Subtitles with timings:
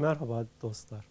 [0.00, 1.04] Merhaba dostlar.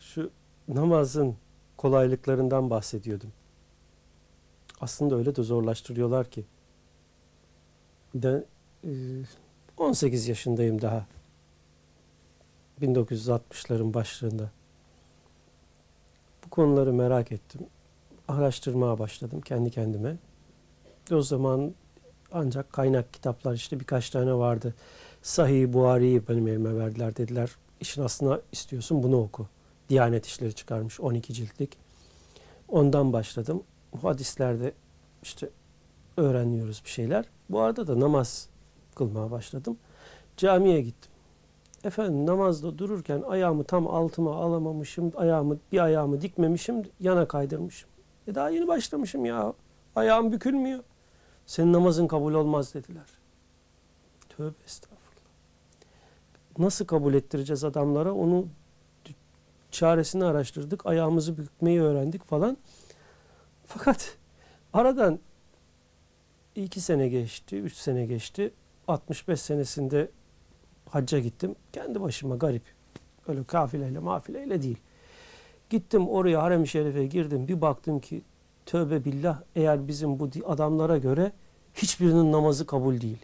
[0.00, 0.30] Şu
[0.68, 1.36] namazın
[1.76, 3.32] kolaylıklarından bahsediyordum.
[4.80, 6.44] Aslında öyle de zorlaştırıyorlar ki.
[8.14, 8.44] De,
[9.76, 11.06] 18 yaşındayım daha.
[12.82, 14.50] 1960'ların başlarında.
[16.44, 17.66] Bu konuları merak ettim.
[18.28, 20.16] Araştırmaya başladım kendi kendime.
[21.12, 21.74] O zaman
[22.32, 24.74] ancak kaynak kitaplar işte birkaç tane vardı.
[25.24, 27.50] Sahih Buhari'yi benim elime verdiler dediler.
[27.80, 29.46] İşin aslına istiyorsun bunu oku.
[29.88, 31.76] Diyanet işleri çıkarmış 12 ciltlik.
[32.68, 33.62] Ondan başladım.
[33.92, 34.72] Bu hadislerde
[35.22, 35.50] işte
[36.16, 37.24] öğreniyoruz bir şeyler.
[37.50, 38.48] Bu arada da namaz
[38.94, 39.78] kılmaya başladım.
[40.36, 41.10] Camiye gittim.
[41.84, 45.12] Efendim namazda dururken ayağımı tam altıma alamamışım.
[45.16, 46.82] Ayağımı bir ayağımı dikmemişim.
[47.00, 47.90] Yana kaydırmışım.
[48.26, 49.52] E daha yeni başlamışım ya.
[49.96, 50.80] Ayağım bükülmüyor.
[51.46, 53.06] Senin namazın kabul olmaz dediler.
[54.28, 55.03] Tövbe estağfurullah.
[56.58, 58.46] Nasıl kabul ettireceğiz adamlara onu
[59.70, 60.86] çaresini araştırdık.
[60.86, 62.56] Ayağımızı bükmeyi öğrendik falan.
[63.66, 64.16] Fakat
[64.72, 65.18] aradan
[66.54, 68.52] iki sene geçti, üç sene geçti.
[68.88, 70.10] 65 senesinde
[70.88, 71.56] hacca gittim.
[71.72, 72.62] Kendi başıma garip.
[73.28, 74.78] Öyle kafileyle mafileyle değil.
[75.70, 77.48] Gittim oraya harem-i şerife girdim.
[77.48, 78.22] Bir baktım ki
[78.66, 81.32] tövbe billah eğer bizim bu adamlara göre
[81.74, 83.18] hiçbirinin namazı kabul değil.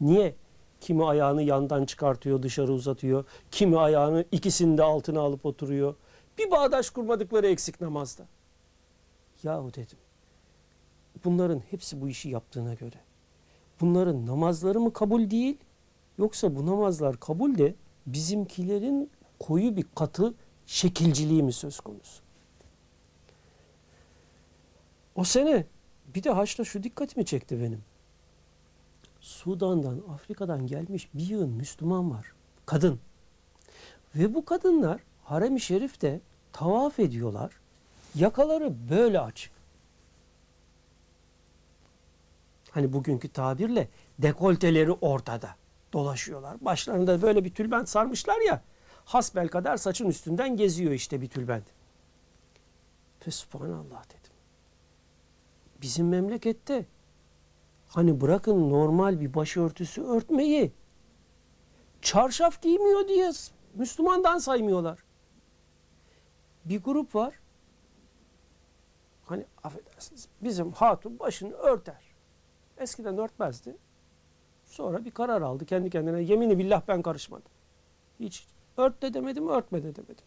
[0.00, 0.34] Niye?
[0.80, 3.24] Kimi ayağını yandan çıkartıyor, dışarı uzatıyor.
[3.50, 5.94] Kimi ayağını ikisini de altına alıp oturuyor.
[6.38, 8.26] Bir bağdaş kurmadıkları eksik namazda.
[9.42, 9.98] Yahu dedim.
[11.24, 12.96] Bunların hepsi bu işi yaptığına göre.
[13.80, 15.58] Bunların namazları mı kabul değil?
[16.18, 17.74] Yoksa bu namazlar kabul de
[18.06, 20.34] bizimkilerin koyu bir katı
[20.66, 22.22] şekilciliği mi söz konusu?
[25.14, 25.66] O sene
[26.14, 27.82] bir de haçta şu dikkatimi çekti benim.
[29.20, 32.32] Sudan'dan, Afrika'dan gelmiş bir yığın Müslüman var.
[32.66, 33.00] Kadın.
[34.14, 36.20] Ve bu kadınlar harem-i şerifte
[36.52, 37.52] tavaf ediyorlar.
[38.14, 39.52] Yakaları böyle açık.
[42.70, 45.56] Hani bugünkü tabirle dekolteleri ortada
[45.92, 46.56] dolaşıyorlar.
[46.60, 48.62] Başlarında böyle bir tülbent sarmışlar ya.
[49.04, 51.64] Hasbel kadar saçın üstünden geziyor işte bir tülbent.
[53.26, 54.32] Ve subhanallah dedim.
[55.82, 56.86] Bizim memlekette
[57.90, 60.72] hani bırakın normal bir başörtüsü örtmeyi
[62.02, 63.30] çarşaf giymiyor diye
[63.74, 65.04] Müslümandan saymıyorlar.
[66.64, 67.34] Bir grup var.
[69.24, 72.02] Hani affedersiniz bizim hatun başını örter.
[72.78, 73.76] Eskiden örtmezdi.
[74.64, 76.22] Sonra bir karar aldı kendi kendine.
[76.22, 77.50] Yemini billah ben karışmadım.
[78.20, 78.46] Hiç
[78.76, 80.24] ört de demedim, örtme de demedim.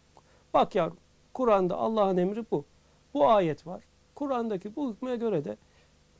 [0.54, 0.98] Bak yavrum,
[1.34, 2.64] Kur'an'da Allah'ın emri bu.
[3.14, 3.84] Bu ayet var.
[4.14, 5.56] Kur'an'daki bu hükme göre de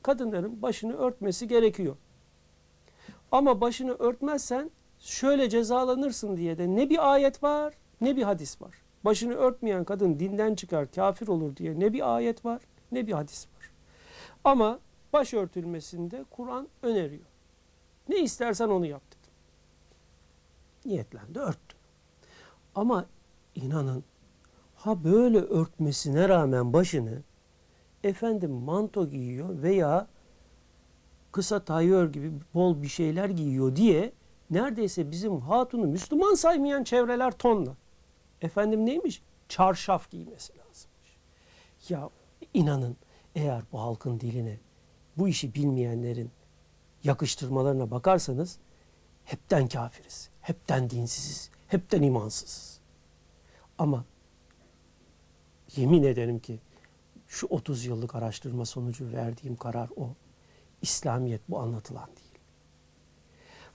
[0.05, 1.97] kadınların başını örtmesi gerekiyor.
[3.33, 8.75] Ama başını örtmezsen şöyle cezalanırsın diye de ne bir ayet var ne bir hadis var.
[9.05, 13.47] Başını örtmeyen kadın dinden çıkar, kafir olur diye ne bir ayet var ne bir hadis
[13.47, 13.71] var.
[14.45, 14.79] Ama
[15.13, 17.27] baş örtülmesinde Kur'an öneriyor.
[18.09, 19.33] Ne istersen onu yap dedim.
[20.85, 21.77] Niyetlendi, örttü.
[22.75, 23.07] Ama
[23.55, 24.05] inanın
[24.75, 27.23] ha böyle örtmesine rağmen başını
[28.05, 30.07] efendim manto giyiyor veya
[31.33, 34.13] kısa tayör gibi bol bir şeyler giyiyor diye
[34.51, 37.77] neredeyse bizim hatunu Müslüman saymayan çevreler tonla.
[38.43, 39.23] Efendim neymiş?
[39.49, 41.17] Çarşaf giymesi lazımmış.
[41.89, 42.11] Ya
[42.55, 42.97] inanın
[43.35, 44.59] eğer bu halkın diline
[45.17, 46.31] bu işi bilmeyenlerin
[47.05, 48.59] yakıştırmalarına bakarsanız
[49.25, 52.81] hepten kafiriz, hepten dinsiziz, hepten imansızız.
[53.79, 54.05] Ama
[55.77, 56.59] yemin ederim ki
[57.35, 60.09] şu 30 yıllık araştırma sonucu verdiğim karar o.
[60.83, 62.39] İslamiyet bu anlatılan değil.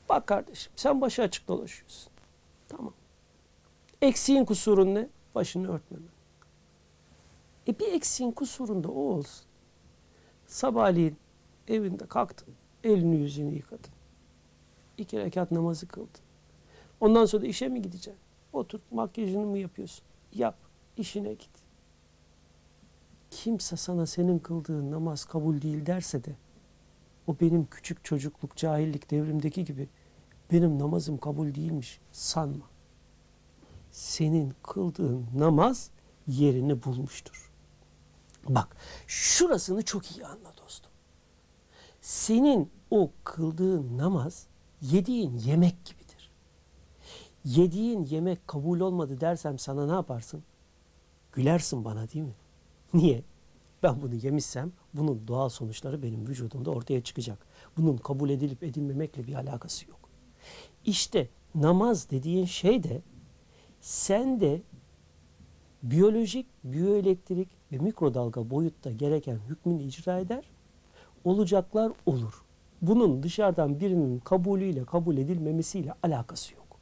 [0.09, 2.11] Bak kardeşim sen başı açık dolaşıyorsun.
[2.67, 2.93] Tamam.
[4.01, 5.09] Eksiğin kusurun ne?
[5.35, 6.09] Başını örtmemen.
[7.67, 9.45] E bir eksiğin kusurun da o olsun.
[10.47, 11.17] Sabahleyin
[11.67, 12.53] evinde kalktın.
[12.83, 13.91] Elini yüzünü yıkadın.
[14.97, 16.21] İki rekat namazı kıldın.
[16.99, 18.21] Ondan sonra işe mi gideceksin?
[18.53, 20.03] Otur makyajını mı yapıyorsun?
[20.33, 20.55] Yap.
[20.97, 21.58] işine git.
[23.43, 26.35] Kimse sana senin kıldığın namaz kabul değil derse de
[27.27, 29.89] o benim küçük çocukluk, cahillik devrimdeki gibi
[30.51, 32.65] benim namazım kabul değilmiş sanma.
[33.91, 35.89] Senin kıldığın namaz
[36.27, 37.51] yerini bulmuştur.
[38.49, 38.77] Bak
[39.07, 40.91] şurasını çok iyi anla dostum.
[42.01, 44.47] Senin o kıldığın namaz
[44.81, 46.31] yediğin yemek gibidir.
[47.45, 50.43] Yediğin yemek kabul olmadı dersem sana ne yaparsın?
[51.31, 52.35] Gülersin bana değil mi?
[52.93, 53.28] Niye?
[53.83, 57.47] Ben bunu yemişsem bunun doğal sonuçları benim vücudumda ortaya çıkacak.
[57.77, 59.99] Bunun kabul edilip edilmemekle bir alakası yok.
[60.85, 63.01] İşte namaz dediğin şey de
[63.81, 64.61] sen de
[65.83, 70.49] biyolojik, biyoelektrik ve mikrodalga boyutta gereken hükmünü icra eder.
[71.23, 72.43] Olacaklar olur.
[72.81, 76.79] Bunun dışarıdan birinin kabulüyle kabul edilmemesiyle alakası yok.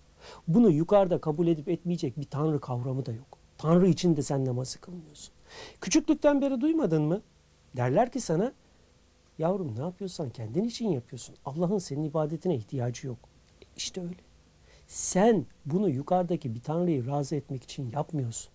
[0.48, 3.38] Bunu yukarıda kabul edip etmeyecek bir tanrı kavramı da yok.
[3.58, 5.37] Tanrı için de sen namazı kılmıyorsun.
[5.82, 7.22] Küçüklükten beri duymadın mı?
[7.78, 8.54] Derler ki sana
[9.38, 11.36] yavrum ne yapıyorsan kendin için yapıyorsun.
[11.46, 13.18] Allah'ın senin ibadetine ihtiyacı yok.
[13.78, 14.28] İşte öyle.
[14.88, 18.52] Sen bunu yukarıdaki bir tanrıyı razı etmek için yapmıyorsun.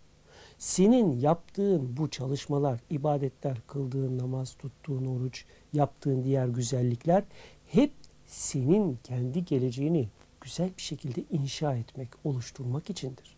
[0.59, 7.25] Senin yaptığın bu çalışmalar, ibadetler, kıldığın namaz, tuttuğun oruç, yaptığın diğer güzellikler
[7.67, 7.93] hep
[8.27, 10.09] senin kendi geleceğini
[10.41, 13.37] güzel bir şekilde inşa etmek, oluşturmak içindir.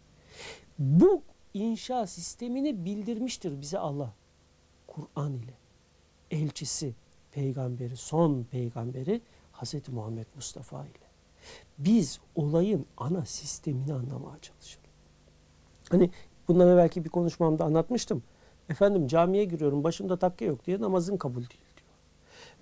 [0.79, 1.23] Bu
[1.55, 4.13] inşa sistemini bildirmiştir bize Allah.
[4.87, 5.55] Kur'an ile.
[6.31, 6.95] Elçisi,
[7.33, 9.21] peygamberi, son peygamberi
[9.53, 9.89] Hz.
[9.89, 11.05] Muhammed Mustafa ile.
[11.79, 14.89] Biz olayın ana sistemini anlamaya çalışalım.
[15.91, 16.11] Hani
[16.49, 18.23] bundan evvelki bir konuşmamda anlatmıştım.
[18.69, 21.89] Efendim camiye giriyorum başımda takke yok diye namazın kabul değil diyor.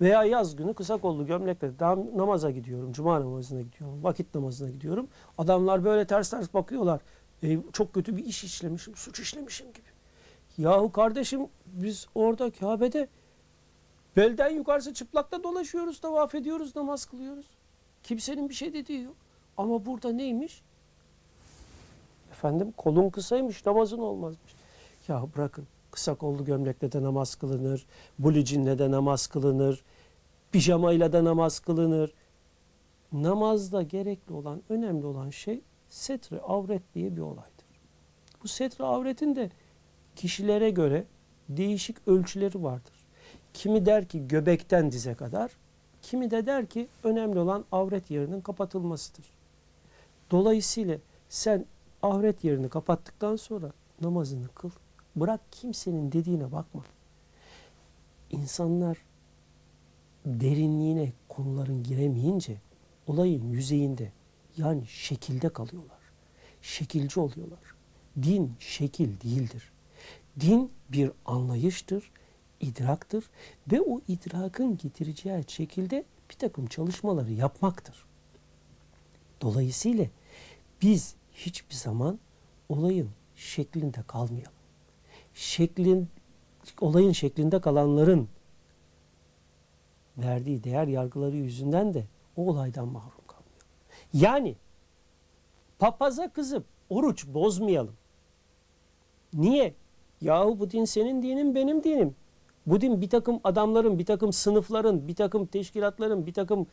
[0.01, 1.71] Veya yaz günü kısa kollu gömlekle
[2.15, 2.91] namaza gidiyorum.
[2.91, 4.03] Cuma namazına gidiyorum.
[4.03, 5.07] Vakit namazına gidiyorum.
[5.37, 7.01] Adamlar böyle ters ters bakıyorlar.
[7.43, 9.87] E, çok kötü bir iş işlemişim, suç işlemişim gibi.
[10.57, 13.07] Yahu kardeşim biz orada Kabe'de
[14.17, 17.45] belden yukarısı çıplakta dolaşıyoruz, tavaf ediyoruz, namaz kılıyoruz.
[18.03, 19.15] Kimsenin bir şey dediği yok.
[19.57, 20.61] Ama burada neymiş?
[22.31, 24.55] Efendim kolun kısaymış, namazın olmazmış.
[25.07, 27.85] Ya bırakın kısa kollu gömlekle de namaz kılınır,
[28.19, 29.83] bulicinle de namaz kılınır,
[30.51, 32.13] pijamayla da namaz kılınır.
[33.13, 35.61] Namazda gerekli olan, önemli olan şey
[35.93, 37.65] setre avret diye bir olaydır.
[38.43, 39.49] Bu setre avretin de
[40.15, 41.05] kişilere göre
[41.49, 42.93] değişik ölçüleri vardır.
[43.53, 45.51] Kimi der ki göbekten dize kadar,
[46.01, 49.25] kimi de der ki önemli olan avret yerinin kapatılmasıdır.
[50.31, 50.97] Dolayısıyla
[51.29, 51.65] sen
[52.01, 54.69] avret yerini kapattıktan sonra namazını kıl.
[55.15, 56.83] Bırak kimsenin dediğine bakma.
[58.31, 58.97] İnsanlar
[60.25, 62.57] derinliğine konuların giremeyince
[63.07, 64.11] olayın yüzeyinde
[64.57, 65.99] yani şekilde kalıyorlar.
[66.61, 67.59] Şekilci oluyorlar.
[68.23, 69.71] Din şekil değildir.
[70.39, 72.11] Din bir anlayıştır,
[72.59, 73.29] idraktır
[73.71, 78.05] ve o idrakın getireceği şekilde bir takım çalışmaları yapmaktır.
[79.41, 80.05] Dolayısıyla
[80.81, 82.19] biz hiçbir zaman
[82.69, 84.53] olayın şeklinde kalmayalım.
[85.33, 86.09] Şeklin,
[86.81, 88.29] olayın şeklinde kalanların
[90.17, 93.22] verdiği değer yargıları yüzünden de o olaydan mahrum
[94.13, 94.55] yani
[95.79, 97.95] papaza kızıp oruç bozmayalım.
[99.33, 99.73] Niye?
[100.21, 102.15] Yahu bu din senin dinin benim dinim.
[102.65, 106.67] Bu din bir takım adamların, bir takım sınıfların, bir takım teşkilatların, bir takım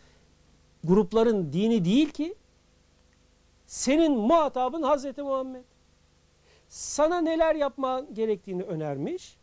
[0.84, 2.34] grupların dini değil ki.
[3.66, 5.64] Senin muhatabın Hazreti Muhammed.
[6.69, 9.36] Sana neler yapma gerektiğini önermiş.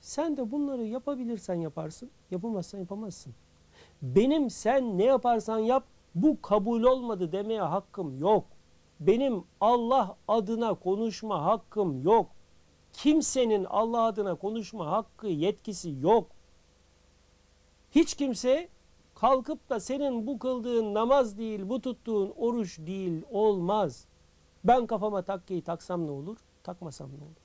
[0.00, 3.34] Sen de bunları yapabilirsen yaparsın, yapamazsan yapamazsın.
[4.02, 5.84] Benim sen ne yaparsan yap
[6.14, 8.46] bu kabul olmadı demeye hakkım yok.
[9.00, 12.30] Benim Allah adına konuşma hakkım yok.
[12.92, 16.30] Kimsenin Allah adına konuşma hakkı, yetkisi yok.
[17.90, 18.68] Hiç kimse
[19.14, 24.06] kalkıp da senin bu kıldığın namaz değil, bu tuttuğun oruç değil olmaz.
[24.64, 27.44] Ben kafama takkeyi taksam ne olur, takmasam ne olur?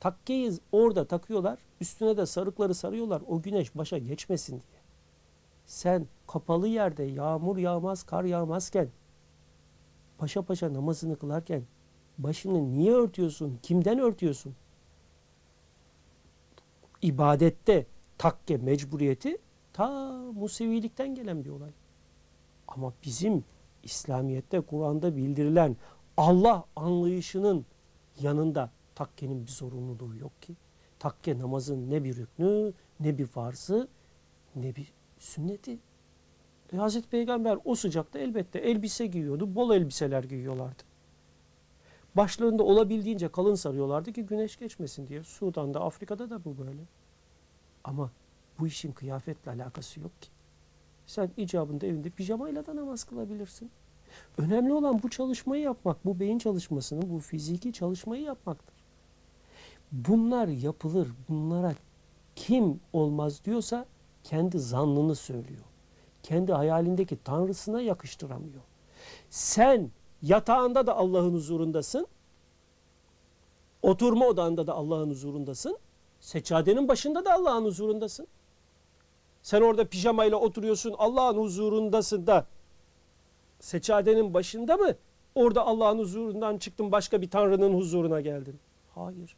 [0.00, 4.79] Takkeyi orada takıyorlar, üstüne de sarıkları sarıyorlar o güneş başa geçmesin diye
[5.70, 8.88] sen kapalı yerde yağmur yağmaz, kar yağmazken
[10.18, 11.62] paşa paşa namazını kılarken
[12.18, 13.58] başını niye örtüyorsun?
[13.62, 14.54] Kimden örtüyorsun?
[17.02, 17.86] İbadette
[18.18, 19.38] takke mecburiyeti
[19.72, 19.88] ta
[20.32, 21.70] Musevilikten gelen bir olay.
[22.68, 23.44] Ama bizim
[23.82, 25.76] İslamiyet'te Kur'an'da bildirilen
[26.16, 27.66] Allah anlayışının
[28.20, 30.56] yanında takkenin bir zorunluluğu yok ki.
[30.98, 33.88] Takke namazın ne bir rüknü, ne bir farzı,
[34.56, 35.78] ne bir sünneti.
[36.72, 39.54] E, Hazreti Peygamber o sıcakta elbette elbise giyiyordu.
[39.54, 40.82] Bol elbiseler giyiyorlardı.
[42.16, 45.22] Başlarında olabildiğince kalın sarıyorlardı ki güneş geçmesin diye.
[45.22, 46.82] Sudan'da, Afrika'da da bu böyle.
[47.84, 48.10] Ama
[48.58, 50.28] bu işin kıyafetle alakası yok ki.
[51.06, 53.70] Sen icabında evinde pijamayla da namaz kılabilirsin.
[54.38, 58.74] Önemli olan bu çalışmayı yapmak, bu beyin çalışmasını, bu fiziki çalışmayı yapmaktır.
[59.92, 61.74] Bunlar yapılır, bunlara
[62.36, 63.86] kim olmaz diyorsa
[64.24, 65.64] kendi zannını söylüyor.
[66.22, 68.62] Kendi hayalindeki tanrısına yakıştıramıyor.
[69.30, 69.90] Sen
[70.22, 72.06] yatağında da Allah'ın huzurundasın.
[73.82, 75.78] Oturma odanda da Allah'ın huzurundasın.
[76.20, 78.26] Seccadenin başında da Allah'ın huzurundasın.
[79.42, 82.46] Sen orada pijamayla oturuyorsun Allah'ın huzurundasın da
[83.60, 84.94] seccadenin başında mı
[85.34, 88.60] orada Allah'ın huzurundan çıktın başka bir tanrının huzuruna geldin?
[88.94, 89.36] Hayır.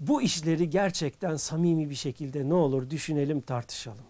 [0.00, 4.04] Bu işleri gerçekten samimi bir şekilde ne olur düşünelim tartışalım.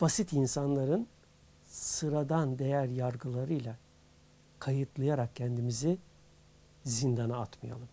[0.00, 1.06] Basit insanların
[1.64, 3.76] sıradan değer yargılarıyla
[4.58, 5.98] kayıtlayarak kendimizi
[6.84, 7.88] zindana atmayalım.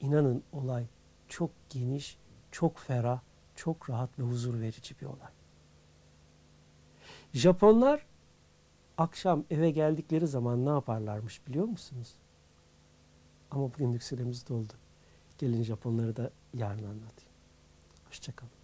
[0.00, 0.86] İnanın olay
[1.28, 2.18] çok geniş,
[2.50, 3.20] çok ferah,
[3.54, 5.32] çok rahat ve huzur verici bir olay.
[7.32, 8.06] Japonlar
[8.98, 12.14] akşam eve geldikleri zaman ne yaparlarmış biliyor musunuz?
[13.50, 14.72] Ama bugünlük süremiz doldu.
[15.38, 17.32] Gelin Japonları da yarın anlatayım.
[18.08, 18.57] Hoşçakalın.